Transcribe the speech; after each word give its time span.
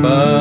But 0.00 0.37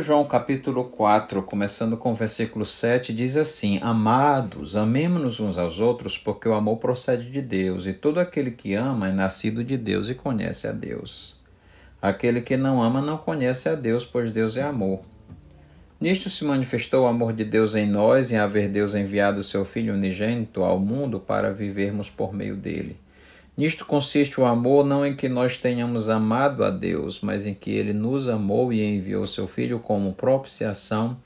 João 0.00 0.24
capítulo 0.24 0.84
4, 0.84 1.42
começando 1.42 1.96
com 1.96 2.12
o 2.12 2.14
versículo 2.14 2.64
7, 2.64 3.12
diz 3.12 3.36
assim: 3.36 3.80
Amados, 3.82 4.76
amemos-nos 4.76 5.40
uns 5.40 5.58
aos 5.58 5.80
outros, 5.80 6.16
porque 6.16 6.48
o 6.48 6.54
amor 6.54 6.76
procede 6.76 7.28
de 7.30 7.42
Deus, 7.42 7.86
e 7.86 7.92
todo 7.92 8.20
aquele 8.20 8.52
que 8.52 8.74
ama 8.74 9.08
é 9.08 9.12
nascido 9.12 9.64
de 9.64 9.76
Deus 9.76 10.08
e 10.08 10.14
conhece 10.14 10.68
a 10.68 10.72
Deus. 10.72 11.36
Aquele 12.00 12.40
que 12.40 12.56
não 12.56 12.80
ama 12.80 13.02
não 13.02 13.18
conhece 13.18 13.68
a 13.68 13.74
Deus, 13.74 14.04
pois 14.04 14.30
Deus 14.30 14.56
é 14.56 14.62
amor. 14.62 15.00
Nisto 16.00 16.30
se 16.30 16.44
manifestou 16.44 17.04
o 17.04 17.08
amor 17.08 17.32
de 17.32 17.44
Deus 17.44 17.74
em 17.74 17.86
nós, 17.86 18.32
em 18.32 18.36
haver 18.36 18.68
Deus 18.68 18.94
enviado 18.94 19.40
o 19.40 19.44
seu 19.44 19.64
Filho 19.64 19.94
unigênito 19.94 20.62
ao 20.62 20.78
mundo 20.78 21.20
para 21.20 21.52
vivermos 21.52 22.08
por 22.08 22.32
meio 22.32 22.56
dele. 22.56 22.96
Nisto 23.56 23.84
consiste 23.84 24.40
o 24.40 24.46
amor, 24.46 24.84
não 24.84 25.04
em 25.04 25.14
que 25.14 25.28
nós 25.28 25.58
tenhamos 25.58 26.08
amado 26.08 26.64
a 26.64 26.70
Deus, 26.70 27.20
mas 27.20 27.46
em 27.46 27.54
que 27.54 27.70
ele 27.70 27.92
nos 27.92 28.28
amou 28.28 28.72
e 28.72 28.82
enviou 28.82 29.26
seu 29.26 29.46
Filho 29.46 29.78
como 29.78 30.14
propiciação 30.14 31.18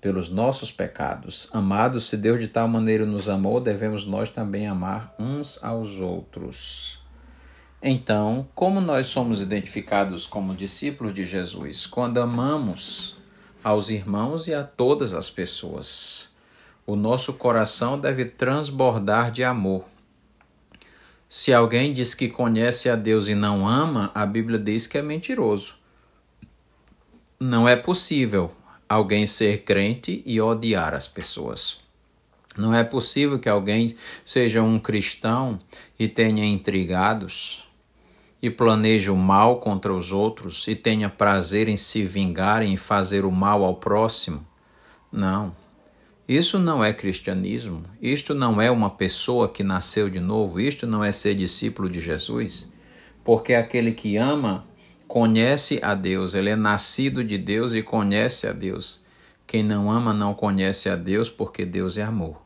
pelos 0.00 0.28
nossos 0.28 0.72
pecados. 0.72 1.48
Amados, 1.52 2.08
se 2.08 2.16
Deus 2.16 2.40
de 2.40 2.48
tal 2.48 2.68
maneira 2.68 3.04
nos 3.04 3.28
amou, 3.28 3.60
devemos 3.60 4.06
nós 4.06 4.30
também 4.30 4.66
amar 4.66 5.14
uns 5.18 5.62
aos 5.62 5.98
outros. 5.98 7.02
Então, 7.82 8.48
como 8.54 8.80
nós 8.80 9.06
somos 9.06 9.42
identificados 9.42 10.26
como 10.26 10.54
discípulos 10.54 11.12
de 11.12 11.24
Jesus? 11.24 11.86
Quando 11.86 12.18
amamos 12.18 13.16
aos 13.64 13.88
irmãos 13.88 14.46
e 14.46 14.52
a 14.52 14.62
todas 14.62 15.14
as 15.14 15.30
pessoas. 15.30 16.34
O 16.86 16.94
nosso 16.94 17.32
coração 17.32 17.98
deve 17.98 18.26
transbordar 18.26 19.30
de 19.30 19.42
amor. 19.42 19.93
Se 21.36 21.52
alguém 21.52 21.92
diz 21.92 22.14
que 22.14 22.28
conhece 22.28 22.88
a 22.88 22.94
Deus 22.94 23.26
e 23.26 23.34
não 23.34 23.66
ama, 23.66 24.08
a 24.14 24.24
Bíblia 24.24 24.56
diz 24.56 24.86
que 24.86 24.96
é 24.96 25.02
mentiroso. 25.02 25.74
Não 27.40 27.66
é 27.66 27.74
possível 27.74 28.52
alguém 28.88 29.26
ser 29.26 29.64
crente 29.64 30.22
e 30.24 30.40
odiar 30.40 30.94
as 30.94 31.08
pessoas. 31.08 31.80
Não 32.56 32.72
é 32.72 32.84
possível 32.84 33.36
que 33.40 33.48
alguém 33.48 33.96
seja 34.24 34.62
um 34.62 34.78
cristão 34.78 35.58
e 35.98 36.06
tenha 36.06 36.46
intrigados 36.46 37.68
e 38.40 38.48
planeje 38.48 39.10
o 39.10 39.16
mal 39.16 39.58
contra 39.58 39.92
os 39.92 40.12
outros 40.12 40.68
e 40.68 40.76
tenha 40.76 41.10
prazer 41.10 41.68
em 41.68 41.76
se 41.76 42.04
vingar 42.04 42.62
e 42.62 42.68
em 42.68 42.76
fazer 42.76 43.24
o 43.24 43.32
mal 43.32 43.64
ao 43.64 43.74
próximo. 43.74 44.46
Não. 45.10 45.63
Isso 46.26 46.58
não 46.58 46.82
é 46.82 46.90
cristianismo, 46.90 47.84
isto 48.00 48.34
não 48.34 48.60
é 48.60 48.70
uma 48.70 48.88
pessoa 48.88 49.46
que 49.46 49.62
nasceu 49.62 50.08
de 50.08 50.20
novo, 50.20 50.58
isto 50.58 50.86
não 50.86 51.04
é 51.04 51.12
ser 51.12 51.34
discípulo 51.34 51.90
de 51.90 52.00
Jesus, 52.00 52.72
porque 53.22 53.52
aquele 53.52 53.92
que 53.92 54.16
ama 54.16 54.66
conhece 55.06 55.78
a 55.82 55.94
Deus, 55.94 56.32
ele 56.32 56.48
é 56.48 56.56
nascido 56.56 57.22
de 57.22 57.36
Deus 57.36 57.74
e 57.74 57.82
conhece 57.82 58.46
a 58.46 58.52
Deus. 58.52 59.04
Quem 59.46 59.62
não 59.62 59.90
ama 59.90 60.14
não 60.14 60.32
conhece 60.32 60.88
a 60.88 60.96
Deus, 60.96 61.28
porque 61.28 61.66
Deus 61.66 61.98
é 61.98 62.02
amor. 62.02 62.40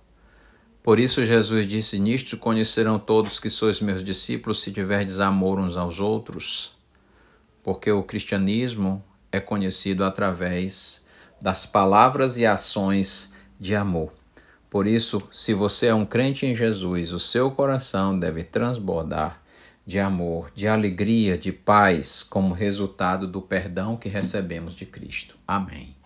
Por 0.83 0.99
isso 0.99 1.25
Jesus 1.25 1.65
disse: 1.65 2.01
Nisto 2.01 2.37
conhecerão 2.37 2.99
todos 2.99 3.39
que 3.39 3.49
sois 3.49 3.81
meus 3.81 4.03
discípulos, 4.03 4.61
se 4.61 4.73
tiverdes 4.73 5.21
amor 5.21 5.61
uns 5.61 5.77
aos 5.77 6.01
outros. 6.01 6.77
Porque 7.63 7.93
o 7.93 8.03
cristianismo 8.03 9.05
é 9.31 9.39
conhecido 9.39 10.03
através 10.03 11.07
das 11.41 11.65
palavras 11.65 12.39
e 12.39 12.45
ações 12.45 13.33
de 13.59 13.75
amor. 13.75 14.13
Por 14.71 14.87
isso, 14.87 15.27
se 15.33 15.55
você 15.55 15.87
é 15.87 15.95
um 15.95 16.05
crente 16.05 16.45
em 16.47 16.55
Jesus, 16.55 17.13
o 17.13 17.21
seu 17.21 17.51
coração 17.51 18.19
deve 18.19 18.45
transbordar 18.45 19.43
de 19.87 19.99
amor, 19.99 20.51
de 20.55 20.69
alegria, 20.69 21.39
de 21.39 21.51
paz, 21.51 22.23
como 22.23 22.53
resultado 22.53 23.27
do 23.27 23.41
perdão 23.41 23.97
que 23.97 24.09
recebemos 24.09 24.75
de 24.75 24.85
Cristo. 24.85 25.35
Amém. 25.47 25.97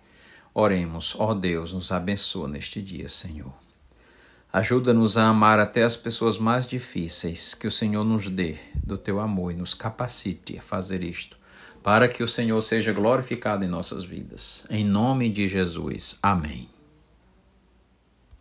Oremos, 0.54 1.16
ó 1.18 1.34
Deus, 1.34 1.72
nos 1.72 1.90
abençoa 1.90 2.46
neste 2.46 2.80
dia, 2.80 3.08
Senhor. 3.08 3.52
Ajuda-nos 4.52 5.16
a 5.16 5.24
amar 5.24 5.58
até 5.58 5.82
as 5.82 5.96
pessoas 5.96 6.38
mais 6.38 6.66
difíceis, 6.66 7.54
que 7.54 7.66
o 7.66 7.70
Senhor 7.70 8.04
nos 8.04 8.28
dê 8.28 8.56
do 8.74 8.96
teu 8.96 9.18
amor 9.18 9.50
e 9.50 9.56
nos 9.56 9.74
capacite 9.74 10.58
a 10.58 10.62
fazer 10.62 11.02
isto, 11.02 11.36
para 11.82 12.06
que 12.06 12.22
o 12.22 12.28
Senhor 12.28 12.60
seja 12.60 12.92
glorificado 12.92 13.64
em 13.64 13.68
nossas 13.68 14.04
vidas. 14.04 14.66
Em 14.70 14.84
nome 14.84 15.28
de 15.28 15.48
Jesus. 15.48 16.18
Amém. 16.22 16.68